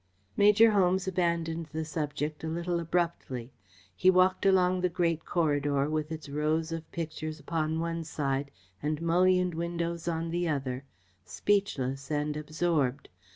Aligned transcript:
Major 0.35 0.71
Holmes 0.71 1.07
abandoned 1.07 1.67
the 1.67 1.85
subject 1.85 2.43
a 2.43 2.47
little 2.47 2.79
abruptly. 2.79 3.53
He 3.95 4.09
walked 4.09 4.47
along 4.47 4.81
the 4.81 4.89
great 4.89 5.25
corridor 5.25 5.87
with 5.91 6.11
its 6.11 6.27
rows 6.27 6.71
of 6.71 6.91
pictures 6.91 7.39
upon 7.39 7.79
one 7.79 8.03
side 8.03 8.49
and 8.81 8.99
mullioned 8.99 9.53
windows 9.53 10.07
on 10.07 10.31
the 10.31 10.47
other, 10.49 10.85
speechless 11.23 12.09
and 12.09 12.35
absorbed. 12.35 13.09